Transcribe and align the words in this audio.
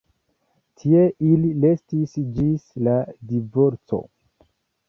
Tie 0.83 1.03
ili 1.33 1.51
restis 1.67 2.17
ĝis 2.39 2.65
la 2.89 2.97
divorco. 3.35 4.05